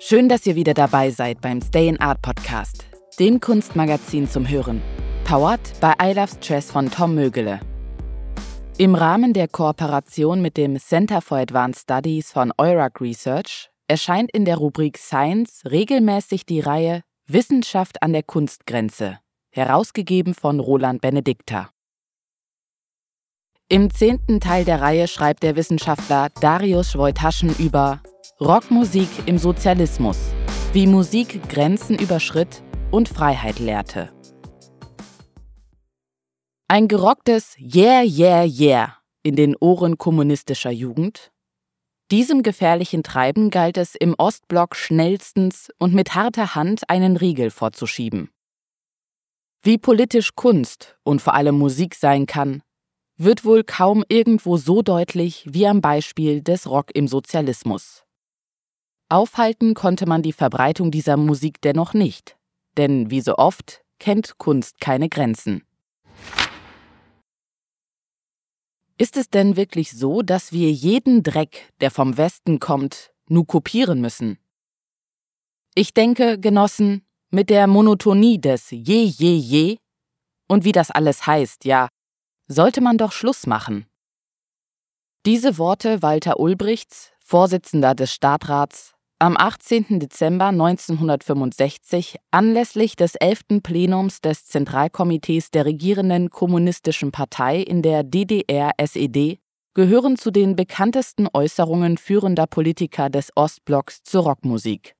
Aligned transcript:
Schön, 0.00 0.28
dass 0.28 0.46
ihr 0.46 0.54
wieder 0.54 0.74
dabei 0.74 1.10
seid 1.10 1.40
beim 1.40 1.60
Stay 1.60 1.88
in 1.88 1.98
Art 1.98 2.22
Podcast, 2.22 2.84
dem 3.18 3.40
Kunstmagazin 3.40 4.28
zum 4.28 4.48
Hören. 4.48 4.80
Powered 5.24 5.60
by 5.80 5.92
I 6.00 6.12
Love 6.12 6.28
Stress 6.40 6.70
von 6.70 6.88
Tom 6.88 7.16
Mögele. 7.16 7.58
Im 8.78 8.94
Rahmen 8.94 9.32
der 9.32 9.48
Kooperation 9.48 10.40
mit 10.40 10.56
dem 10.56 10.78
Center 10.78 11.20
for 11.20 11.38
Advanced 11.38 11.82
Studies 11.82 12.30
von 12.30 12.52
Eurac 12.58 13.00
Research 13.00 13.70
erscheint 13.88 14.30
in 14.30 14.44
der 14.44 14.58
Rubrik 14.58 14.98
Science 14.98 15.62
regelmäßig 15.68 16.46
die 16.46 16.60
Reihe 16.60 17.02
Wissenschaft 17.26 18.00
an 18.00 18.12
der 18.12 18.22
Kunstgrenze, 18.22 19.18
herausgegeben 19.50 20.32
von 20.34 20.60
Roland 20.60 21.00
Benedikta. 21.00 21.70
Im 23.68 23.90
zehnten 23.90 24.38
Teil 24.38 24.64
der 24.64 24.80
Reihe 24.80 25.08
schreibt 25.08 25.42
der 25.42 25.56
Wissenschaftler 25.56 26.28
Darius 26.40 26.96
Wojtaschen 26.96 27.52
über 27.58 28.00
Rockmusik 28.40 29.08
im 29.26 29.36
Sozialismus, 29.36 30.16
wie 30.72 30.86
Musik 30.86 31.48
Grenzen 31.48 31.98
überschritt 31.98 32.62
und 32.92 33.08
Freiheit 33.08 33.58
lehrte. 33.58 34.12
Ein 36.68 36.86
gerocktes 36.86 37.56
Yeah, 37.58 38.04
yeah, 38.04 38.44
yeah 38.44 38.98
in 39.24 39.34
den 39.34 39.56
Ohren 39.56 39.98
kommunistischer 39.98 40.70
Jugend? 40.70 41.32
Diesem 42.12 42.44
gefährlichen 42.44 43.02
Treiben 43.02 43.50
galt 43.50 43.76
es 43.76 43.96
im 43.96 44.14
Ostblock 44.16 44.76
schnellstens 44.76 45.70
und 45.80 45.92
mit 45.92 46.14
harter 46.14 46.54
Hand 46.54 46.88
einen 46.88 47.16
Riegel 47.16 47.50
vorzuschieben. 47.50 48.30
Wie 49.62 49.78
politisch 49.78 50.36
Kunst 50.36 50.96
und 51.02 51.20
vor 51.20 51.34
allem 51.34 51.58
Musik 51.58 51.96
sein 51.96 52.26
kann, 52.26 52.62
wird 53.16 53.44
wohl 53.44 53.64
kaum 53.64 54.04
irgendwo 54.08 54.56
so 54.58 54.82
deutlich 54.82 55.44
wie 55.50 55.66
am 55.66 55.80
Beispiel 55.80 56.40
des 56.40 56.70
Rock 56.70 56.94
im 56.94 57.08
Sozialismus. 57.08 58.04
Aufhalten 59.10 59.72
konnte 59.72 60.06
man 60.06 60.22
die 60.22 60.34
Verbreitung 60.34 60.90
dieser 60.90 61.16
Musik 61.16 61.62
dennoch 61.62 61.94
nicht, 61.94 62.36
denn 62.76 63.10
wie 63.10 63.22
so 63.22 63.36
oft 63.36 63.82
kennt 63.98 64.36
Kunst 64.36 64.80
keine 64.80 65.08
Grenzen. 65.08 65.64
Ist 68.98 69.16
es 69.16 69.30
denn 69.30 69.56
wirklich 69.56 69.92
so, 69.92 70.22
dass 70.22 70.52
wir 70.52 70.70
jeden 70.70 71.22
Dreck, 71.22 71.72
der 71.80 71.90
vom 71.90 72.18
Westen 72.18 72.58
kommt, 72.58 73.12
nur 73.28 73.46
kopieren 73.46 74.00
müssen? 74.00 74.38
Ich 75.74 75.94
denke, 75.94 76.38
Genossen, 76.38 77.06
mit 77.30 77.48
der 77.48 77.66
Monotonie 77.66 78.40
des 78.40 78.70
Je, 78.70 79.04
Je, 79.04 79.36
Je 79.36 79.78
und 80.48 80.64
wie 80.64 80.72
das 80.72 80.90
alles 80.90 81.26
heißt, 81.26 81.64
ja, 81.64 81.88
sollte 82.46 82.80
man 82.80 82.98
doch 82.98 83.12
Schluss 83.12 83.46
machen. 83.46 83.86
Diese 85.24 85.56
Worte 85.56 86.02
Walter 86.02 86.40
Ulbrichts, 86.40 87.12
Vorsitzender 87.20 87.94
des 87.94 88.12
Stadtrats, 88.12 88.97
am 89.18 89.36
18. 89.36 89.98
Dezember 90.00 90.46
1965 90.46 92.16
anlässlich 92.30 92.96
des 92.96 93.14
11. 93.16 93.62
Plenums 93.62 94.20
des 94.20 94.46
Zentralkomitees 94.46 95.50
der 95.50 95.64
regierenden 95.64 96.30
Kommunistischen 96.30 97.12
Partei 97.12 97.60
in 97.60 97.82
der 97.82 98.04
DDR-SED 98.04 99.38
gehören 99.74 100.16
zu 100.16 100.30
den 100.30 100.56
bekanntesten 100.56 101.28
Äußerungen 101.32 101.98
führender 101.98 102.46
Politiker 102.46 103.10
des 103.10 103.30
Ostblocks 103.34 104.02
zur 104.02 104.24
Rockmusik. 104.24 104.94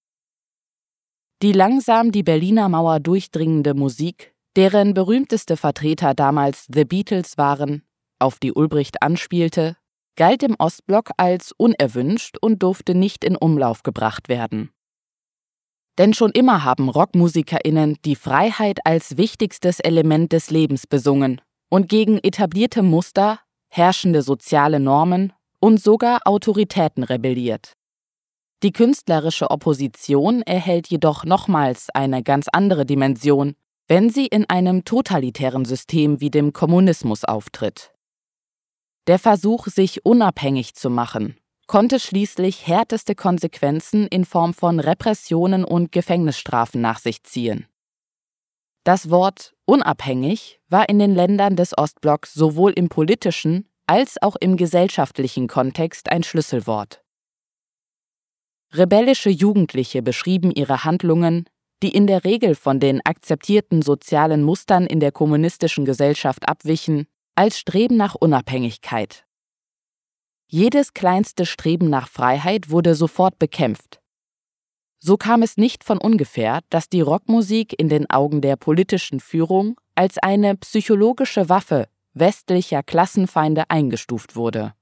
Die 1.42 1.52
langsam 1.52 2.10
die 2.10 2.22
Berliner 2.22 2.68
Mauer 2.68 3.00
durchdringende 3.00 3.74
Musik 3.74 4.34
deren 4.58 4.92
berühmteste 4.92 5.56
Vertreter 5.56 6.14
damals 6.14 6.66
The 6.74 6.84
Beatles 6.84 7.38
waren, 7.38 7.84
auf 8.18 8.40
die 8.40 8.52
Ulbricht 8.52 9.02
anspielte, 9.02 9.76
galt 10.18 10.42
im 10.42 10.54
Ostblock 10.58 11.12
als 11.16 11.52
unerwünscht 11.56 12.36
und 12.42 12.62
durfte 12.62 12.94
nicht 12.94 13.24
in 13.24 13.36
Umlauf 13.36 13.82
gebracht 13.82 14.28
werden. 14.28 14.68
Denn 15.96 16.12
schon 16.12 16.30
immer 16.32 16.62
haben 16.62 16.90
Rockmusikerinnen 16.90 17.96
die 18.04 18.16
Freiheit 18.16 18.80
als 18.84 19.16
wichtigstes 19.16 19.80
Element 19.80 20.34
des 20.34 20.50
Lebens 20.50 20.86
besungen 20.86 21.40
und 21.70 21.88
gegen 21.88 22.18
etablierte 22.18 22.82
Muster, 22.82 23.40
herrschende 23.68 24.20
soziale 24.20 24.78
Normen 24.78 25.32
und 25.60 25.80
sogar 25.80 26.20
Autoritäten 26.26 27.02
rebelliert. 27.02 27.72
Die 28.62 28.72
künstlerische 28.72 29.50
Opposition 29.50 30.42
erhält 30.42 30.88
jedoch 30.88 31.24
nochmals 31.24 31.88
eine 31.94 32.22
ganz 32.22 32.48
andere 32.52 32.84
Dimension 32.84 33.54
wenn 33.88 34.10
sie 34.10 34.26
in 34.26 34.44
einem 34.48 34.84
totalitären 34.84 35.64
System 35.64 36.20
wie 36.20 36.30
dem 36.30 36.52
Kommunismus 36.52 37.24
auftritt. 37.24 37.90
Der 39.08 39.18
Versuch, 39.18 39.66
sich 39.66 40.04
unabhängig 40.04 40.74
zu 40.74 40.90
machen, 40.90 41.36
konnte 41.66 41.98
schließlich 41.98 42.66
härteste 42.66 43.14
Konsequenzen 43.14 44.06
in 44.06 44.24
Form 44.24 44.54
von 44.54 44.78
Repressionen 44.78 45.64
und 45.64 45.92
Gefängnisstrafen 45.92 46.80
nach 46.80 46.98
sich 46.98 47.24
ziehen. 47.24 47.66
Das 48.84 49.10
Wort 49.10 49.56
unabhängig 49.64 50.60
war 50.68 50.88
in 50.88 50.98
den 50.98 51.14
Ländern 51.14 51.56
des 51.56 51.76
Ostblocks 51.76 52.34
sowohl 52.34 52.72
im 52.72 52.88
politischen 52.88 53.66
als 53.86 54.20
auch 54.22 54.36
im 54.36 54.56
gesellschaftlichen 54.56 55.48
Kontext 55.48 56.12
ein 56.12 56.22
Schlüsselwort. 56.22 57.02
Rebellische 58.74 59.30
Jugendliche 59.30 60.02
beschrieben 60.02 60.52
ihre 60.52 60.84
Handlungen 60.84 61.46
die 61.82 61.90
in 61.90 62.06
der 62.06 62.24
Regel 62.24 62.54
von 62.54 62.80
den 62.80 63.00
akzeptierten 63.04 63.82
sozialen 63.82 64.42
Mustern 64.42 64.86
in 64.86 65.00
der 65.00 65.12
kommunistischen 65.12 65.84
Gesellschaft 65.84 66.48
abwichen, 66.48 67.06
als 67.38 67.56
Streben 67.56 67.96
nach 67.96 68.16
Unabhängigkeit. 68.16 69.24
Jedes 70.48 70.92
kleinste 70.92 71.46
Streben 71.46 71.88
nach 71.88 72.08
Freiheit 72.08 72.68
wurde 72.68 72.96
sofort 72.96 73.38
bekämpft. 73.38 74.00
So 74.98 75.16
kam 75.16 75.42
es 75.42 75.56
nicht 75.56 75.84
von 75.84 75.98
ungefähr, 75.98 76.62
dass 76.68 76.88
die 76.88 77.00
Rockmusik 77.00 77.78
in 77.78 77.88
den 77.88 78.10
Augen 78.10 78.40
der 78.40 78.56
politischen 78.56 79.20
Führung 79.20 79.76
als 79.94 80.18
eine 80.18 80.56
psychologische 80.56 81.48
Waffe 81.48 81.86
westlicher 82.12 82.82
Klassenfeinde 82.82 83.70
eingestuft 83.70 84.34
wurde. 84.34 84.74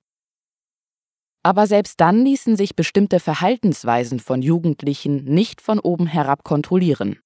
Aber 1.42 1.66
selbst 1.66 2.00
dann 2.00 2.24
ließen 2.24 2.56
sich 2.56 2.74
bestimmte 2.74 3.20
Verhaltensweisen 3.20 4.18
von 4.18 4.40
Jugendlichen 4.40 5.24
nicht 5.24 5.60
von 5.60 5.78
oben 5.78 6.06
herab 6.06 6.42
kontrollieren. 6.42 7.18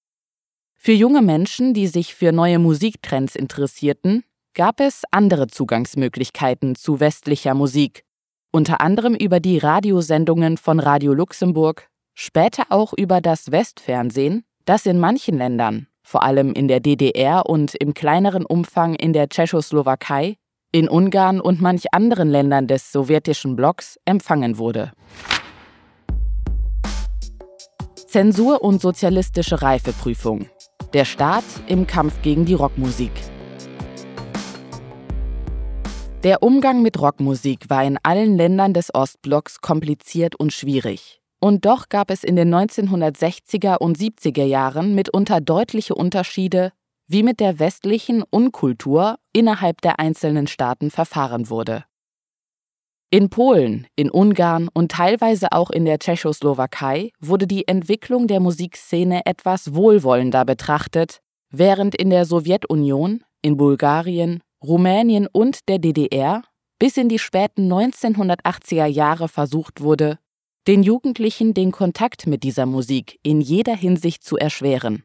Für 0.75 0.93
junge 0.93 1.23
Menschen, 1.23 1.73
die 1.73 1.87
sich 1.87 2.17
für 2.17 2.33
neue 2.33 2.59
Musiktrends 2.59 3.37
interessierten, 3.37 4.25
gab 4.55 4.81
es 4.81 5.03
andere 5.11 5.47
Zugangsmöglichkeiten 5.47 6.75
zu 6.75 7.01
westlicher 7.01 7.55
Musik, 7.55 8.03
unter 8.53 8.81
anderem 8.81 9.15
über 9.15 9.41
die 9.41 9.59
Radiosendungen 9.59 10.57
von 10.57 10.81
Radio 10.81 11.15
Luxemburg, 11.15 11.89
später 12.15 12.65
auch 12.71 12.93
über 12.93 13.21
das 13.21 13.53
Westfernsehen, 13.53 14.45
das 14.65 14.87
in 14.87 14.99
manchen 14.99 15.39
Ländern, 15.39 15.87
vor 16.03 16.23
allem 16.23 16.53
in 16.53 16.67
der 16.67 16.81
DDR 16.81 17.47
und 17.47 17.75
im 17.77 17.95
kleineren 17.95 18.45
Umfang 18.45 18.95
in 18.95 19.13
der 19.13 19.29
Tschechoslowakei, 19.29 20.37
in 20.73 20.89
Ungarn 20.89 21.41
und 21.41 21.61
manch 21.61 21.93
anderen 21.93 22.29
Ländern 22.29 22.67
des 22.67 22.93
sowjetischen 22.93 23.57
Blocks 23.57 23.99
empfangen 24.05 24.59
wurde. 24.59 24.93
Zensur 28.09 28.63
und 28.63 28.81
sozialistische 28.81 29.63
Reifeprüfung. 29.63 30.47
Der 30.93 31.05
Staat 31.05 31.45
im 31.69 31.87
Kampf 31.87 32.23
gegen 32.23 32.45
die 32.45 32.55
Rockmusik. 32.55 33.13
Der 36.23 36.43
Umgang 36.43 36.83
mit 36.83 37.01
Rockmusik 37.01 37.71
war 37.71 37.83
in 37.83 37.99
allen 38.03 38.37
Ländern 38.37 38.75
des 38.75 38.95
Ostblocks 38.95 39.63
kompliziert 39.63 40.37
und 40.37 40.53
schwierig. 40.53 41.23
Und 41.41 41.65
doch 41.65 41.89
gab 41.89 42.11
es 42.11 42.25
in 42.25 42.37
den 42.37 42.55
1960er 42.55 43.79
und 43.79 43.97
70er 43.97 44.45
Jahren 44.45 44.95
mitunter 44.95 45.41
deutliche 45.41 45.95
Unterschiede 45.95 46.73
wie 47.07 47.23
mit 47.23 47.41
der 47.41 47.59
westlichen 47.59 48.23
Unkultur 48.23 49.17
innerhalb 49.33 49.81
der 49.81 49.99
einzelnen 49.99 50.47
Staaten 50.47 50.91
verfahren 50.91 51.49
wurde. 51.49 51.85
In 53.11 53.31
Polen, 53.31 53.87
in 53.97 54.11
Ungarn 54.11 54.69
und 54.75 54.93
teilweise 54.93 55.53
auch 55.53 55.71
in 55.71 55.87
der 55.87 55.99
Tschechoslowakei 55.99 57.13
wurde 57.19 57.47
die 57.47 57.67
Entwicklung 57.67 58.29
der 58.29 58.41
Musikszene 58.41 59.23
etwas 59.25 59.75
wohlwollender 59.75 60.45
betrachtet, 60.45 61.23
während 61.51 61.95
in 61.95 62.11
der 62.11 62.27
Sowjetunion, 62.27 63.25
in 63.41 63.57
Bulgarien, 63.57 64.43
Rumänien 64.63 65.27
und 65.27 65.69
der 65.69 65.79
DDR 65.79 66.43
bis 66.79 66.97
in 66.97 67.09
die 67.09 67.19
späten 67.19 67.71
1980er 67.73 68.87
Jahre 68.87 69.29
versucht 69.29 69.81
wurde, 69.81 70.19
den 70.67 70.83
Jugendlichen 70.83 71.55
den 71.55 71.73
Kontakt 71.73 72.27
mit 72.27 72.43
dieser 72.43 72.67
Musik 72.67 73.19
in 73.23 73.41
jeder 73.41 73.77
Hinsicht 73.77 74.25
zu 74.25 74.37
erschweren. 74.37 75.05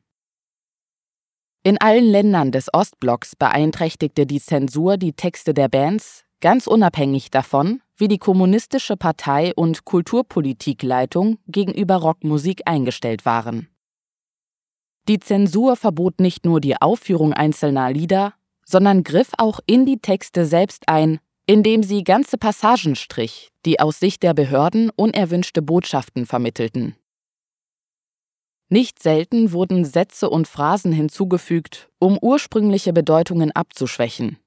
In 1.64 1.80
allen 1.82 2.06
Ländern 2.06 2.52
des 2.52 2.74
Ostblocks 2.74 3.36
beeinträchtigte 3.36 4.26
die 4.26 4.40
Zensur 4.40 4.98
die 4.98 5.14
Texte 5.14 5.54
der 5.54 5.68
Bands, 5.68 6.24
ganz 6.40 6.68
unabhängig 6.68 7.32
davon, 7.32 7.82
wie 7.98 8.08
die 8.08 8.20
Kommunistische 8.20 8.98
Partei 8.98 9.54
und 9.56 9.86
Kulturpolitikleitung 9.86 11.40
gegenüber 11.48 11.96
Rockmusik 11.96 12.62
eingestellt 12.66 13.26
waren. 13.26 13.70
Die 15.08 15.20
Zensur 15.20 15.76
verbot 15.76 16.20
nicht 16.20 16.46
nur 16.46 16.62
die 16.62 16.80
Aufführung 16.80 17.34
einzelner 17.34 17.92
Lieder, 17.92 18.34
sondern 18.66 19.04
griff 19.04 19.30
auch 19.38 19.60
in 19.66 19.86
die 19.86 20.00
Texte 20.00 20.46
selbst 20.46 20.90
ein, 20.90 21.20
indem 21.46 21.84
sie 21.84 22.04
ganze 22.04 22.38
Passagen 22.38 22.96
strich, 22.96 23.52
die 23.66 23.80
aus 23.80 24.00
Sicht 24.00 24.24
der 24.24 24.34
Behörden 24.34 24.90
unerwünschte 24.96 25.62
Botschaften 25.62 26.26
vermittelten. 26.26 26.96
Nicht 28.68 29.02
selten 29.02 29.52
wurden 29.52 29.86
Sätze 29.86 30.30
und 30.30 30.48
Phrasen 30.48 30.92
hinzugefügt, 30.92 31.90
um 32.00 32.18
ursprüngliche 32.20 32.94
Bedeutungen 32.94 33.52
abzuschwächen. 33.52 34.38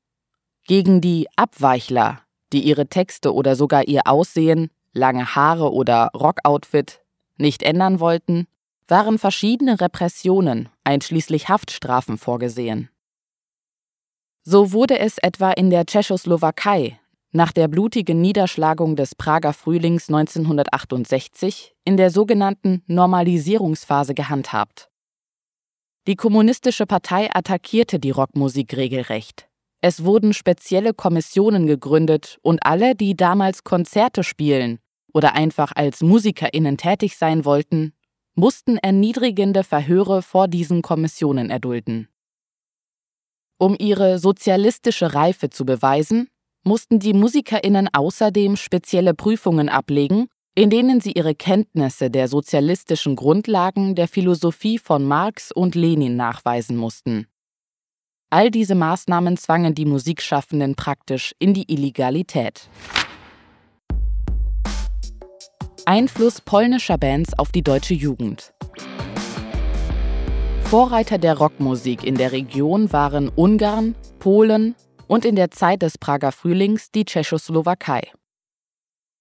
Gegen 0.67 1.01
die 1.01 1.29
Abweichler, 1.37 2.23
die 2.53 2.63
ihre 2.63 2.89
Texte 2.89 3.33
oder 3.33 3.55
sogar 3.55 3.87
ihr 3.87 4.03
Aussehen, 4.07 4.71
lange 4.93 5.37
Haare 5.37 5.73
oder 5.73 6.11
Rockoutfit 6.15 7.01
nicht 7.37 7.63
ändern 7.63 8.01
wollten, 8.01 8.49
waren 8.89 9.19
verschiedene 9.19 9.81
Repressionen, 9.81 10.69
einschließlich 10.83 11.49
Haftstrafen 11.49 12.19
vorgesehen. 12.19 12.91
So 14.51 14.73
wurde 14.73 14.99
es 14.99 15.19
etwa 15.19 15.51
in 15.51 15.69
der 15.69 15.85
Tschechoslowakei 15.85 16.99
nach 17.33 17.53
der 17.53 17.69
blutigen 17.69 18.23
Niederschlagung 18.23 18.97
des 18.97 19.15
Prager 19.15 19.53
Frühlings 19.53 20.09
1968 20.09 21.75
in 21.85 21.99
der 21.99 22.09
sogenannten 22.09 22.83
Normalisierungsphase 22.87 24.15
gehandhabt. 24.15 24.89
Die 26.07 26.17
Kommunistische 26.17 26.87
Partei 26.87 27.29
attackierte 27.31 27.99
die 27.99 28.09
Rockmusik 28.11 28.75
regelrecht. 28.75 29.51
Es 29.83 30.03
wurden 30.05 30.33
spezielle 30.33 30.95
Kommissionen 30.95 31.67
gegründet 31.67 32.39
und 32.41 32.65
alle, 32.65 32.95
die 32.95 33.15
damals 33.15 33.65
Konzerte 33.65 34.25
spielen 34.25 34.79
oder 35.13 35.35
einfach 35.35 35.73
als 35.75 36.01
Musikerinnen 36.01 36.79
tätig 36.79 37.19
sein 37.19 37.45
wollten, 37.45 37.93
mussten 38.35 38.79
erniedrigende 38.79 39.63
Verhöre 39.63 40.23
vor 40.23 40.49
diesen 40.49 40.81
Kommissionen 40.81 41.51
erdulden. 41.51 42.09
Um 43.61 43.75
ihre 43.77 44.21
sozialistische 44.21 45.15
Reife 45.15 45.51
zu 45.51 45.67
beweisen, 45.67 46.29
mussten 46.65 47.01
die 47.01 47.13
Musikerinnen 47.13 47.89
außerdem 47.93 48.55
spezielle 48.55 49.15
Prüfungen 49.15 49.69
ablegen, 49.69 50.29
in 50.55 50.71
denen 50.71 51.01
sie 51.01 51.13
ihre 51.13 51.35
Kenntnisse 51.35 52.09
der 52.09 52.29
sozialistischen 52.29 53.17
Grundlagen 53.17 53.97
der 53.97 54.07
Philosophie 54.07 54.79
von 54.79 55.05
Marx 55.05 55.51
und 55.51 55.75
Lenin 55.75 56.15
nachweisen 56.15 56.77
mussten. 56.77 57.27
All 58.31 58.51
diese 58.51 58.75
Maßnahmen 58.77 59.37
zwangen 59.37 59.75
die 59.75 59.87
Musikschaffenden 59.87 60.77
praktisch 60.77 61.33
in 61.41 61.53
die 61.53 61.73
Illegalität. 61.73 62.69
Einfluss 65.85 66.41
polnischer 66.41 66.99
Bands 66.99 67.37
auf 67.39 67.51
die 67.51 67.63
deutsche 67.63 67.95
Jugend. 67.95 68.53
Vorreiter 70.71 71.17
der 71.17 71.39
Rockmusik 71.39 72.05
in 72.05 72.17
der 72.17 72.33
Region 72.33 72.93
waren 72.93 73.31
Ungarn, 73.31 73.95
Polen, 74.19 74.75
und 75.07 75.25
in 75.25 75.35
der 75.35 75.51
Zeit 75.51 75.81
des 75.81 75.97
Prager 75.97 76.31
Frühlings 76.31 76.91
die 76.91 77.07
Tschechoslowakei. 77.07 78.03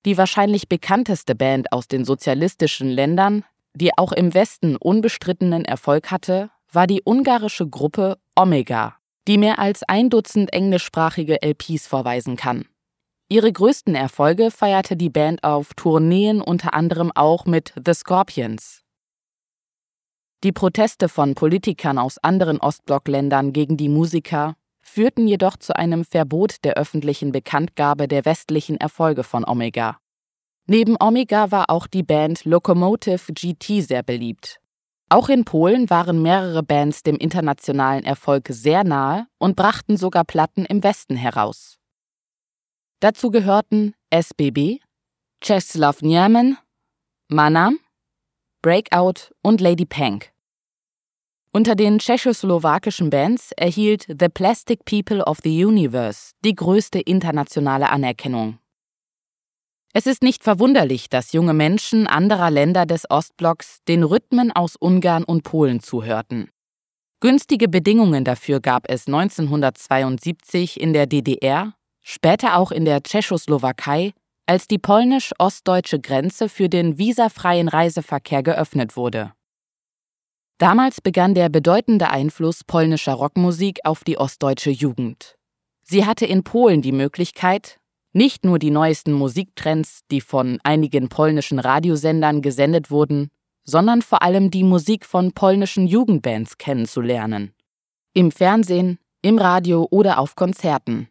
Die 0.06 0.18
wahrscheinlich 0.18 0.68
bekannteste 0.68 1.36
Band 1.36 1.72
aus 1.72 1.88
den 1.88 2.04
sozialistischen 2.04 2.90
Ländern, 2.90 3.46
die 3.74 3.98
auch 3.98 4.12
im 4.12 4.34
Westen 4.34 4.76
unbestrittenen 4.76 5.64
Erfolg 5.64 6.12
hatte, 6.12 6.50
war 6.70 6.86
die 6.86 7.02
ungarische 7.06 7.66
Gruppe 7.66 8.18
Omega, 8.36 8.98
die 9.30 9.38
mehr 9.38 9.58
als 9.58 9.84
ein 9.84 10.10
Dutzend 10.10 10.52
englischsprachige 10.52 11.42
LPs 11.42 11.88
vorweisen 11.88 12.36
kann. 12.36 12.66
Ihre 13.30 13.54
größten 13.54 13.96
Erfolge 13.96 14.52
feierte 14.52 14.98
die 14.98 15.10
Band 15.10 15.46
auf 15.46 15.74
Tourneen 15.76 16.42
unter 16.42 16.74
anderem 16.74 17.14
auch 17.16 17.46
mit 17.46 17.74
The 17.86 17.94
Scorpions. 17.94 18.84
Die 20.44 20.52
Proteste 20.52 21.10
von 21.10 21.34
Politikern 21.34 21.98
aus 21.98 22.20
anderen 22.20 22.60
Ostblockländern 22.60 23.54
gegen 23.54 23.76
die 23.76 23.90
Musiker 23.90 24.56
führten 24.80 25.28
jedoch 25.28 25.58
zu 25.58 25.76
einem 25.76 26.06
Verbot 26.06 26.64
der 26.64 26.76
öffentlichen 26.76 27.32
Bekanntgabe 27.32 28.08
der 28.08 28.24
westlichen 28.24 28.78
Erfolge 28.78 29.24
von 29.24 29.46
Omega. 29.48 29.98
Neben 30.68 30.96
Omega 31.00 31.52
war 31.52 31.70
auch 31.70 31.88
die 31.88 32.04
Band 32.04 32.46
Locomotive 32.46 33.34
GT 33.34 33.82
sehr 33.82 34.04
beliebt. 34.04 34.60
Auch 35.10 35.30
in 35.30 35.44
Polen 35.44 35.90
waren 35.90 36.22
mehrere 36.22 36.62
Bands 36.62 37.02
dem 37.02 37.16
internationalen 37.16 38.04
Erfolg 38.04 38.48
sehr 38.50 38.84
nahe 38.84 39.26
und 39.40 39.56
brachten 39.56 39.98
sogar 39.98 40.26
Platten 40.26 40.66
im 40.66 40.84
Westen 40.84 41.16
heraus. 41.16 41.78
Dazu 43.00 43.32
gehörten 43.32 43.94
SBB, 44.10 44.82
Czesław 45.42 46.04
Niemen, 46.04 46.58
Manam, 47.30 47.80
Breakout 48.64 49.34
und 49.44 49.62
Lady 49.62 49.86
Pank. 49.86 50.32
Unter 51.52 51.76
den 51.76 52.00
tschechoslowakischen 52.00 53.10
Bands 53.10 53.52
erhielt 53.56 54.08
The 54.08 54.30
Plastic 54.30 54.84
People 54.84 55.24
of 55.24 55.38
the 55.44 55.64
Universe 55.64 56.32
die 56.44 56.56
größte 56.56 57.00
internationale 57.00 57.90
Anerkennung. 57.90 58.58
Es 59.94 60.08
ist 60.08 60.24
nicht 60.24 60.44
verwunderlich, 60.44 61.08
dass 61.08 61.34
junge 61.34 61.54
Menschen 61.54 62.08
anderer 62.08 62.50
Länder 62.52 62.86
des 62.86 63.10
Ostblocks 63.10 63.80
den 63.88 64.04
Rhythmen 64.04 64.52
aus 64.52 64.76
Ungarn 64.76 65.24
und 65.24 65.44
Polen 65.44 65.80
zuhörten. 65.80 66.50
Günstige 67.20 67.68
Bedingungen 67.68 68.24
dafür 68.24 68.60
gab 68.60 68.90
es 68.90 69.08
1972 69.08 70.80
in 70.80 70.94
der 70.94 71.06
DDR, 71.06 71.74
später 72.02 72.58
auch 72.58 72.72
in 72.72 72.86
der 72.86 73.02
Tschechoslowakei, 73.02 74.14
als 74.48 74.68
die 74.68 74.80
polnisch-ostdeutsche 74.80 76.00
Grenze 76.00 76.50
für 76.50 76.70
den 76.70 76.98
visafreien 76.98 77.68
Reiseverkehr 77.68 78.42
geöffnet 78.42 78.96
wurde. 78.96 79.34
Damals 80.58 81.02
begann 81.02 81.36
der 81.36 81.50
bedeutende 81.50 82.10
Einfluss 82.10 82.64
polnischer 82.64 83.14
Rockmusik 83.14 83.82
auf 83.84 84.04
die 84.04 84.18
ostdeutsche 84.18 84.72
Jugend. 84.72 85.36
Sie 85.84 86.06
hatte 86.06 86.26
in 86.26 86.44
Polen 86.44 86.82
die 86.82 86.92
Möglichkeit, 86.92 87.78
nicht 88.14 88.44
nur 88.44 88.58
die 88.58 88.72
neuesten 88.72 89.12
Musiktrends, 89.12 90.02
die 90.10 90.22
von 90.22 90.60
einigen 90.64 91.10
polnischen 91.10 91.60
Radiosendern 91.60 92.42
gesendet 92.42 92.90
wurden, 92.90 93.30
sondern 93.64 94.02
vor 94.02 94.24
allem 94.24 94.50
die 94.50 94.64
Musik 94.64 95.06
von 95.06 95.34
polnischen 95.34 95.86
Jugendbands 95.86 96.58
kennenzulernen. 96.58 97.54
Im 98.14 98.32
Fernsehen, 98.32 98.98
im 99.22 99.38
Radio 99.38 99.88
oder 99.92 100.20
auf 100.20 100.36
Konzerten. 100.36 101.10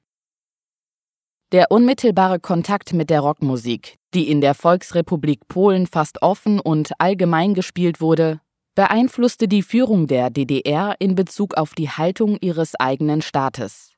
Der 1.56 1.70
unmittelbare 1.70 2.38
Kontakt 2.38 2.93
mit 2.93 3.08
der 3.08 3.20
Rockmusik, 3.20 3.97
die 4.12 4.31
in 4.31 4.43
der 4.43 4.53
Volksrepublik 4.53 5.49
Polen 5.49 5.87
fast 5.87 6.20
offen 6.20 6.61
und 6.61 6.93
allgemein 6.99 7.55
gespielt 7.55 7.99
wurde, 7.99 8.43
beeinflusste 8.75 9.49
die 9.49 9.62
Führung 9.62 10.06
der 10.06 10.29
DDR 10.29 10.97
in 10.99 11.14
Bezug 11.14 11.55
auf 11.55 11.73
die 11.73 11.88
Haltung 11.88 12.37
ihres 12.43 12.75
eigenen 12.75 13.23
Staates. 13.23 13.94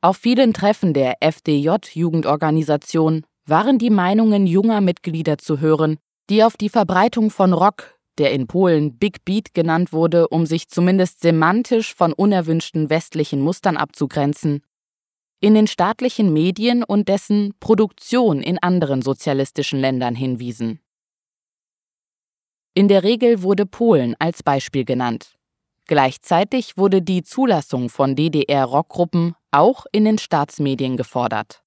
Auf 0.00 0.18
vielen 0.18 0.52
Treffen 0.52 0.94
der 0.94 1.14
FDJ-Jugendorganisation 1.20 3.24
waren 3.46 3.78
die 3.78 3.90
Meinungen 3.90 4.46
junger 4.46 4.80
Mitglieder 4.80 5.38
zu 5.38 5.58
hören, 5.58 5.96
die 6.30 6.44
auf 6.44 6.56
die 6.56 6.68
Verbreitung 6.68 7.30
von 7.30 7.52
Rock, 7.52 7.98
der 8.18 8.30
in 8.30 8.46
Polen 8.46 8.96
Big 8.96 9.24
Beat 9.24 9.54
genannt 9.54 9.92
wurde, 9.92 10.28
um 10.28 10.46
sich 10.46 10.68
zumindest 10.68 11.18
semantisch 11.18 11.92
von 11.92 12.12
unerwünschten 12.12 12.90
westlichen 12.90 13.40
Mustern 13.40 13.76
abzugrenzen, 13.76 14.62
in 15.40 15.54
den 15.54 15.66
staatlichen 15.66 16.32
Medien 16.32 16.82
und 16.82 17.08
dessen 17.08 17.54
Produktion 17.60 18.42
in 18.42 18.58
anderen 18.62 19.02
sozialistischen 19.02 19.80
Ländern 19.80 20.14
hinwiesen. 20.14 20.80
In 22.74 22.88
der 22.88 23.02
Regel 23.02 23.42
wurde 23.42 23.64
Polen 23.64 24.14
als 24.18 24.42
Beispiel 24.42 24.84
genannt. 24.84 25.36
Gleichzeitig 25.86 26.76
wurde 26.76 27.00
die 27.00 27.22
Zulassung 27.22 27.88
von 27.88 28.16
DDR-Rockgruppen 28.16 29.34
auch 29.50 29.86
in 29.92 30.04
den 30.04 30.18
Staatsmedien 30.18 30.96
gefordert. 30.96 31.62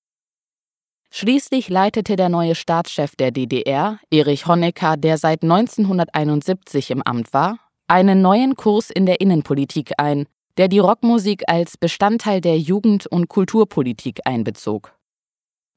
Schließlich 1.11 1.69
leitete 1.69 2.15
der 2.15 2.29
neue 2.29 2.53
Staatschef 2.53 3.15
der 3.15 3.31
DDR, 3.31 3.99
Erich 4.11 4.45
Honecker, 4.45 4.97
der 4.97 5.17
seit 5.17 5.41
1971 5.41 6.91
im 6.91 7.01
Amt 7.01 7.33
war, 7.33 7.57
einen 7.87 8.21
neuen 8.21 8.55
Kurs 8.55 8.91
in 8.91 9.07
der 9.07 9.19
Innenpolitik 9.19 9.93
ein, 9.97 10.27
der 10.59 10.67
die 10.67 10.79
Rockmusik 10.79 11.43
als 11.47 11.77
Bestandteil 11.77 12.41
der 12.41 12.59
Jugend- 12.59 13.07
und 13.07 13.29
Kulturpolitik 13.29 14.19
einbezog. 14.25 14.93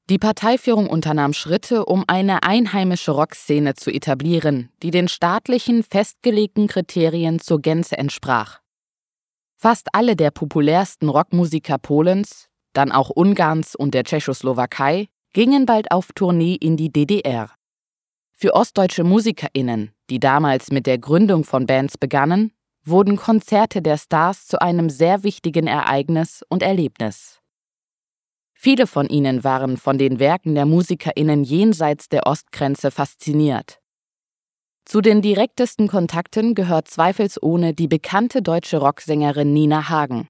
Die 0.09 0.17
Parteiführung 0.17 0.89
unternahm 0.89 1.31
Schritte, 1.31 1.85
um 1.85 2.03
eine 2.07 2.43
einheimische 2.43 3.11
Rockszene 3.11 3.75
zu 3.75 3.91
etablieren, 3.91 4.73
die 4.83 4.91
den 4.91 5.07
staatlichen 5.07 5.83
festgelegten 5.83 6.67
Kriterien 6.67 7.39
zur 7.39 7.61
Gänze 7.61 7.97
entsprach. 7.97 8.59
Fast 9.55 9.87
alle 9.93 10.17
der 10.17 10.31
populärsten 10.31 11.07
Rockmusiker 11.07 11.77
Polens, 11.77 12.49
dann 12.73 12.91
auch 12.91 13.09
Ungarns 13.09 13.75
und 13.75 13.93
der 13.93 14.03
Tschechoslowakei, 14.03 15.07
gingen 15.31 15.65
bald 15.65 15.93
auf 15.93 16.11
Tournee 16.11 16.55
in 16.55 16.75
die 16.75 16.91
DDR. 16.91 17.49
Für 18.33 18.53
ostdeutsche 18.53 19.05
Musikerinnen, 19.05 19.93
die 20.09 20.19
damals 20.19 20.71
mit 20.71 20.87
der 20.87 20.97
Gründung 20.97 21.45
von 21.45 21.65
Bands 21.65 21.97
begannen, 21.97 22.51
wurden 22.85 23.15
Konzerte 23.15 23.81
der 23.81 23.97
Stars 23.97 24.47
zu 24.47 24.61
einem 24.61 24.89
sehr 24.89 25.23
wichtigen 25.23 25.67
Ereignis 25.67 26.43
und 26.49 26.63
Erlebnis. 26.63 27.39
Viele 28.53 28.87
von 28.87 29.07
ihnen 29.07 29.43
waren 29.43 29.77
von 29.77 29.97
den 29.97 30.19
Werken 30.19 30.55
der 30.55 30.65
Musikerinnen 30.65 31.43
jenseits 31.43 32.09
der 32.09 32.25
Ostgrenze 32.25 32.91
fasziniert. 32.91 33.79
Zu 34.85 35.01
den 35.01 35.21
direktesten 35.21 35.87
Kontakten 35.87 36.55
gehört 36.55 36.89
zweifelsohne 36.89 37.73
die 37.73 37.87
bekannte 37.87 38.41
deutsche 38.41 38.77
Rocksängerin 38.77 39.53
Nina 39.53 39.89
Hagen. 39.89 40.27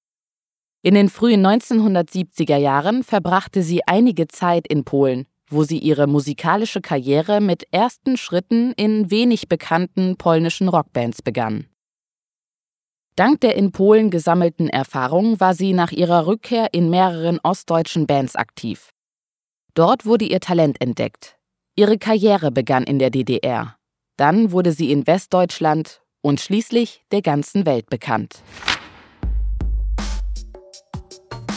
In 0.83 0.95
den 0.95 1.09
frühen 1.09 1.45
1970er 1.45 2.57
Jahren 2.57 3.03
verbrachte 3.03 3.63
sie 3.63 3.87
einige 3.87 4.27
Zeit 4.27 4.67
in 4.67 4.83
Polen, 4.83 5.27
wo 5.47 5.63
sie 5.63 5.77
ihre 5.77 6.07
musikalische 6.07 6.81
Karriere 6.81 7.39
mit 7.39 7.67
ersten 7.71 8.17
Schritten 8.17 8.73
in 8.73 9.09
wenig 9.09 9.47
bekannten 9.47 10.17
polnischen 10.17 10.67
Rockbands 10.67 11.21
begann. 11.21 11.67
Dank 13.15 13.41
der 13.41 13.55
in 13.55 13.71
Polen 13.71 14.09
gesammelten 14.09 14.69
Erfahrung 14.69 15.39
war 15.39 15.53
sie 15.53 15.73
nach 15.73 15.91
ihrer 15.91 16.25
Rückkehr 16.25 16.73
in 16.73 16.89
mehreren 16.89 17.39
ostdeutschen 17.43 18.07
Bands 18.07 18.35
aktiv. 18.35 18.89
Dort 19.75 20.05
wurde 20.05 20.25
ihr 20.25 20.39
Talent 20.39 20.81
entdeckt. 20.81 21.37
Ihre 21.75 21.99
Karriere 21.99 22.51
begann 22.51 22.83
in 22.83 22.97
der 22.97 23.11
DDR. 23.11 23.75
Dann 24.17 24.51
wurde 24.51 24.71
sie 24.71 24.91
in 24.91 25.05
Westdeutschland 25.05 26.01
und 26.21 26.39
schließlich 26.39 27.03
der 27.11 27.21
ganzen 27.21 27.65
Welt 27.67 27.89
bekannt. 27.89 28.41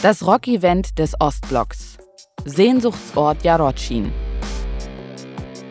Das 0.03 0.25
Rock-Event 0.25 0.99
des 0.99 1.19
Ostblocks. 1.19 1.97
Sehnsuchtsort 2.45 3.43
Jarotschin. 3.43 4.11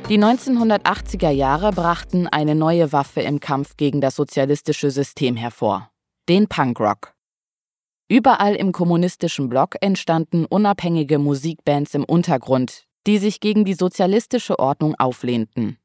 Die 0.09 0.21
1980er 0.21 1.31
Jahre 1.31 1.73
brachten 1.73 2.29
eine 2.29 2.55
neue 2.55 2.93
Waffe 2.93 3.23
im 3.23 3.41
Kampf 3.41 3.77
gegen 3.77 4.01
das 4.01 4.15
sozialistische 4.15 4.93
System 4.93 5.35
hervor, 5.35 5.91
den 6.29 6.47
Punkrock. 6.47 7.13
Überall 8.09 8.55
im 8.55 8.71
kommunistischen 8.71 9.49
Block 9.49 9.75
entstanden 9.81 10.45
unabhängige 10.45 11.19
Musikbands 11.19 11.93
im 11.95 12.05
Untergrund, 12.05 12.85
die 13.09 13.19
sich 13.19 13.41
gegen 13.41 13.65
die 13.65 13.75
sozialistische 13.75 14.61
Ordnung 14.61 14.95
auflehnten. 14.95 15.77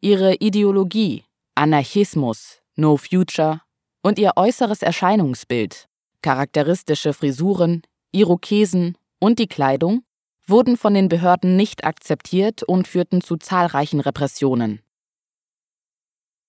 Ihre 0.00 0.36
Ideologie, 0.36 1.24
Anarchismus, 1.56 2.60
No 2.76 2.96
Future 2.96 3.60
und 4.04 4.20
ihr 4.20 4.34
äußeres 4.36 4.82
Erscheinungsbild, 4.82 5.88
charakteristische 6.22 7.12
Frisuren, 7.12 7.82
Irokesen 8.12 8.96
und 9.18 9.40
die 9.40 9.48
Kleidung 9.48 10.04
wurden 10.46 10.76
von 10.76 10.94
den 10.94 11.08
Behörden 11.08 11.56
nicht 11.56 11.84
akzeptiert 11.84 12.62
und 12.62 12.86
führten 12.88 13.20
zu 13.20 13.36
zahlreichen 13.36 14.00
Repressionen. 14.00 14.80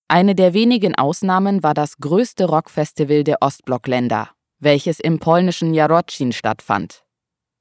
Eine 0.07 0.35
der 0.35 0.53
wenigen 0.53 0.95
Ausnahmen 0.95 1.63
war 1.63 1.73
das 1.73 1.97
größte 1.97 2.45
Rockfestival 2.45 3.23
der 3.23 3.41
Ostblockländer, 3.41 4.29
welches 4.59 4.99
im 4.99 5.17
polnischen 5.19 5.73
Jarocin 5.73 6.33
stattfand. 6.33 7.03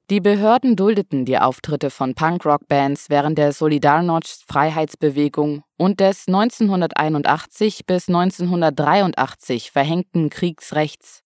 Die 0.09 0.19
Behörden 0.19 0.75
duldeten 0.75 1.23
die 1.25 1.39
Auftritte 1.39 1.89
von 1.89 2.13
Punkrock-Bands 2.13 3.09
während 3.09 3.37
der 3.37 3.53
Solidarność-Freiheitsbewegung 3.53 5.63
und 5.77 6.01
des 6.01 6.27
1981 6.27 7.85
bis 7.85 8.09
1983 8.09 9.71
verhängten 9.71 10.29
Kriegsrechts 10.29 11.22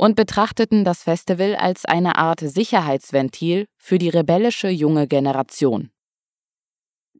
und 0.00 0.16
betrachteten 0.16 0.82
das 0.82 1.02
Festival 1.02 1.54
als 1.56 1.84
eine 1.84 2.16
Art 2.16 2.40
Sicherheitsventil 2.40 3.66
für 3.76 3.98
die 3.98 4.08
rebellische 4.08 4.70
junge 4.70 5.06
Generation. 5.06 5.90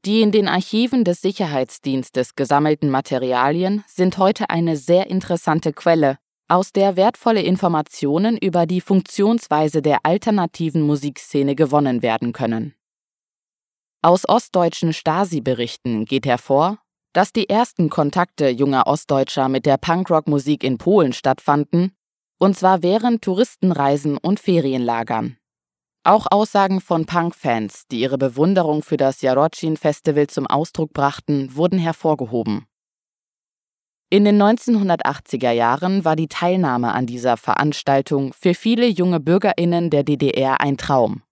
Die 0.06 0.22
in 0.22 0.32
den 0.32 0.48
Archiven 0.48 1.04
des 1.04 1.20
Sicherheitsdienstes 1.20 2.36
gesammelten 2.36 2.88
Materialien 2.88 3.84
sind 3.86 4.16
heute 4.16 4.48
eine 4.48 4.78
sehr 4.78 5.10
interessante 5.10 5.74
Quelle, 5.74 6.16
aus 6.48 6.72
der 6.72 6.96
wertvolle 6.96 7.42
Informationen 7.42 8.38
über 8.38 8.64
die 8.64 8.80
Funktionsweise 8.80 9.82
der 9.82 9.98
alternativen 10.04 10.80
Musikszene 10.80 11.54
gewonnen 11.54 12.00
werden 12.00 12.32
können. 12.32 12.74
Aus 14.00 14.26
ostdeutschen 14.26 14.94
Stasi-Berichten 14.94 16.06
geht 16.06 16.24
hervor, 16.24 16.78
dass 17.12 17.34
die 17.34 17.50
ersten 17.50 17.90
Kontakte 17.90 18.48
junger 18.48 18.86
Ostdeutscher 18.86 19.50
mit 19.50 19.66
der 19.66 19.76
Punkrock-Musik 19.76 20.64
in 20.64 20.78
Polen 20.78 21.12
stattfanden 21.12 21.92
und 22.40 22.56
zwar 22.56 22.82
während 22.82 23.22
Touristenreisen 23.22 24.16
und 24.16 24.40
Ferienlagern. 24.40 25.36
Auch 26.02 26.26
Aussagen 26.30 26.80
von 26.80 27.04
Punk-Fans, 27.04 27.84
die 27.90 28.00
ihre 28.00 28.16
Bewunderung 28.16 28.82
für 28.82 28.96
das 28.96 29.20
Jarocin-Festival 29.20 30.26
zum 30.28 30.46
Ausdruck 30.46 30.94
brachten, 30.94 31.54
wurden 31.54 31.78
hervorgehoben. 31.78 32.64
In 34.08 34.24
den 34.24 34.42
1980er 34.42 35.52
Jahren 35.52 36.04
war 36.04 36.16
die 36.16 36.26
Teilnahme 36.26 36.92
an 36.92 37.06
dieser 37.06 37.36
Veranstaltung 37.36 38.32
für 38.32 38.54
viele 38.54 38.86
junge 38.88 39.20
Bürgerinnen 39.20 39.90
der 39.90 40.02
DDR 40.02 40.60
ein 40.62 40.78
Traum. 40.78 41.22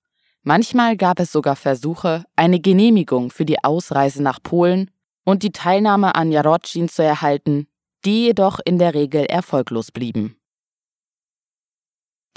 Manchmal 0.42 0.96
gab 0.96 1.18
es 1.18 1.32
sogar 1.32 1.56
Versuche, 1.56 2.24
eine 2.36 2.60
Genehmigung 2.60 3.30
für 3.30 3.46
die 3.46 3.64
Ausreise 3.64 4.22
nach 4.22 4.42
Polen 4.42 4.90
und 5.24 5.42
die 5.42 5.52
Teilnahme 5.52 6.14
an 6.14 6.30
Jarocin 6.30 6.88
zu 6.88 7.02
erhalten, 7.02 7.66
die 8.04 8.26
jedoch 8.26 8.60
in 8.64 8.78
der 8.78 8.94
Regel 8.94 9.24
erfolglos 9.24 9.90
blieben. 9.90 10.37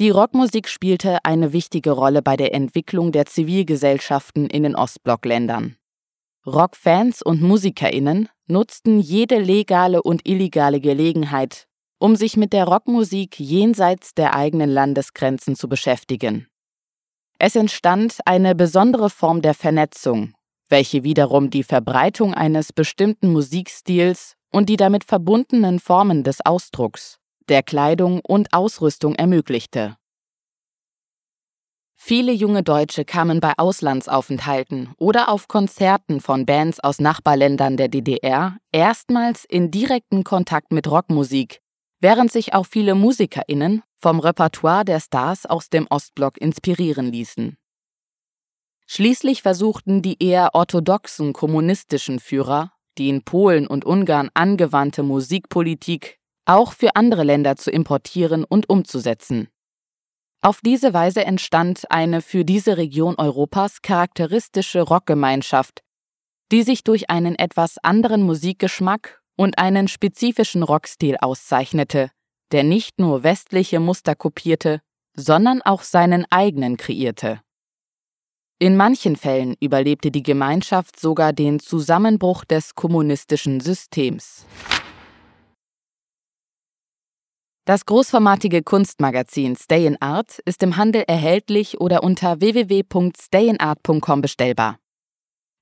Die 0.01 0.09
Rockmusik 0.09 0.67
spielte 0.67 1.23
eine 1.25 1.53
wichtige 1.53 1.91
Rolle 1.91 2.23
bei 2.23 2.35
der 2.35 2.55
Entwicklung 2.55 3.11
der 3.11 3.27
Zivilgesellschaften 3.27 4.47
in 4.47 4.63
den 4.63 4.75
Ostblockländern. 4.75 5.75
Rockfans 6.43 7.21
und 7.21 7.43
Musikerinnen 7.43 8.27
nutzten 8.47 8.99
jede 8.99 9.37
legale 9.37 10.01
und 10.01 10.27
illegale 10.27 10.81
Gelegenheit, 10.81 11.67
um 11.99 12.15
sich 12.15 12.35
mit 12.35 12.51
der 12.51 12.65
Rockmusik 12.65 13.39
jenseits 13.39 14.15
der 14.15 14.35
eigenen 14.35 14.71
Landesgrenzen 14.71 15.55
zu 15.55 15.69
beschäftigen. 15.69 16.47
Es 17.37 17.55
entstand 17.55 18.21
eine 18.25 18.55
besondere 18.55 19.11
Form 19.11 19.43
der 19.43 19.53
Vernetzung, 19.53 20.33
welche 20.67 21.03
wiederum 21.03 21.51
die 21.51 21.61
Verbreitung 21.61 22.33
eines 22.33 22.73
bestimmten 22.73 23.31
Musikstils 23.31 24.33
und 24.51 24.67
die 24.67 24.77
damit 24.77 25.03
verbundenen 25.03 25.79
Formen 25.79 26.23
des 26.23 26.43
Ausdrucks 26.43 27.20
der 27.51 27.63
Kleidung 27.63 28.21
und 28.21 28.53
Ausrüstung 28.53 29.13
ermöglichte. 29.15 29.97
Viele 31.93 32.31
junge 32.31 32.63
Deutsche 32.63 33.03
kamen 33.03 33.41
bei 33.41 33.53
Auslandsaufenthalten 33.57 34.93
oder 34.97 35.29
auf 35.29 35.49
Konzerten 35.49 36.21
von 36.21 36.45
Bands 36.45 36.79
aus 36.79 36.99
Nachbarländern 36.99 37.75
der 37.75 37.89
DDR 37.89 38.57
erstmals 38.71 39.43
in 39.43 39.69
direkten 39.69 40.23
Kontakt 40.23 40.71
mit 40.71 40.89
Rockmusik, 40.89 41.59
während 41.99 42.31
sich 42.31 42.53
auch 42.53 42.65
viele 42.65 42.95
Musikerinnen 42.95 43.83
vom 43.97 44.19
Repertoire 44.19 44.85
der 44.85 45.01
Stars 45.01 45.45
aus 45.45 45.69
dem 45.69 45.87
Ostblock 45.89 46.39
inspirieren 46.39 47.11
ließen. 47.11 47.57
Schließlich 48.87 49.41
versuchten 49.41 50.01
die 50.01 50.23
eher 50.23 50.55
orthodoxen 50.55 51.33
kommunistischen 51.33 52.19
Führer, 52.19 52.71
die 52.97 53.09
in 53.09 53.23
Polen 53.23 53.67
und 53.67 53.85
Ungarn 53.85 54.29
angewandte 54.33 55.03
Musikpolitik 55.03 56.20
auch 56.45 56.73
für 56.73 56.95
andere 56.95 57.23
Länder 57.23 57.55
zu 57.55 57.71
importieren 57.71 58.43
und 58.43 58.69
umzusetzen. 58.69 59.47
Auf 60.41 60.61
diese 60.61 60.93
Weise 60.93 61.23
entstand 61.23 61.89
eine 61.91 62.21
für 62.21 62.43
diese 62.43 62.77
Region 62.77 63.15
Europas 63.17 63.81
charakteristische 63.81 64.81
Rockgemeinschaft, 64.81 65.83
die 66.51 66.63
sich 66.63 66.83
durch 66.83 67.09
einen 67.09 67.35
etwas 67.35 67.77
anderen 67.83 68.23
Musikgeschmack 68.23 69.21
und 69.35 69.59
einen 69.59 69.87
spezifischen 69.87 70.63
Rockstil 70.63 71.17
auszeichnete, 71.21 72.09
der 72.51 72.63
nicht 72.63 72.99
nur 72.99 73.23
westliche 73.23 73.79
Muster 73.79 74.15
kopierte, 74.15 74.81
sondern 75.15 75.61
auch 75.61 75.83
seinen 75.83 76.25
eigenen 76.31 76.77
kreierte. 76.77 77.41
In 78.59 78.77
manchen 78.77 79.15
Fällen 79.15 79.55
überlebte 79.59 80.11
die 80.11 80.23
Gemeinschaft 80.23 80.99
sogar 80.99 81.33
den 81.33 81.59
Zusammenbruch 81.59 82.45
des 82.45 82.75
kommunistischen 82.75 83.59
Systems. 83.59 84.45
Das 87.65 87.85
großformatige 87.85 88.63
Kunstmagazin 88.63 89.55
Stay 89.55 89.85
in 89.85 90.01
Art 90.01 90.39
ist 90.45 90.63
im 90.63 90.77
Handel 90.77 91.03
erhältlich 91.07 91.79
oder 91.79 92.01
unter 92.01 92.41
www.stayinart.com 92.41 94.21
bestellbar. 94.21 94.79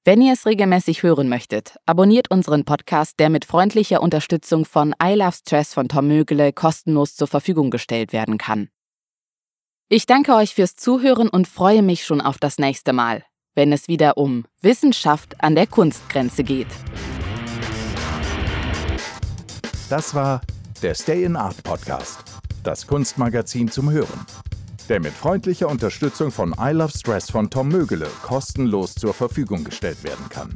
Wenn 0.05 0.21
ihr 0.21 0.31
es 0.31 0.45
regelmäßig 0.45 1.03
hören 1.03 1.27
möchtet, 1.27 1.75
abonniert 1.85 2.31
unseren 2.31 2.63
Podcast, 2.63 3.19
der 3.19 3.29
mit 3.29 3.43
freundlicher 3.43 4.01
Unterstützung 4.01 4.63
von 4.63 4.95
I 5.03 5.15
Love 5.15 5.33
Stress 5.33 5.73
von 5.73 5.89
Tom 5.89 6.07
Mögele 6.07 6.53
kostenlos 6.53 7.17
zur 7.17 7.27
Verfügung 7.27 7.69
gestellt 7.69 8.13
werden 8.13 8.37
kann. 8.37 8.69
Ich 9.89 10.05
danke 10.05 10.35
euch 10.35 10.55
fürs 10.55 10.75
Zuhören 10.75 11.27
und 11.27 11.49
freue 11.49 11.81
mich 11.81 12.05
schon 12.05 12.21
auf 12.21 12.37
das 12.37 12.59
nächste 12.59 12.93
Mal, 12.93 13.25
wenn 13.55 13.73
es 13.73 13.89
wieder 13.89 14.15
um 14.17 14.45
Wissenschaft 14.61 15.43
an 15.43 15.55
der 15.55 15.67
Kunstgrenze 15.67 16.45
geht. 16.45 16.67
Das 19.89 20.15
war 20.15 20.39
der 20.81 20.95
Stay 20.95 21.23
in 21.23 21.35
Art 21.35 21.61
Podcast, 21.63 22.19
das 22.63 22.87
Kunstmagazin 22.87 23.69
zum 23.69 23.91
Hören, 23.91 24.25
der 24.87 25.01
mit 25.01 25.11
freundlicher 25.11 25.67
Unterstützung 25.67 26.31
von 26.31 26.55
I 26.57 26.71
Love 26.71 26.97
Stress 26.97 27.29
von 27.29 27.49
Tom 27.49 27.67
Mögele 27.67 28.07
kostenlos 28.21 28.95
zur 28.95 29.13
Verfügung 29.13 29.65
gestellt 29.65 30.03
werden 30.03 30.29
kann. 30.29 30.55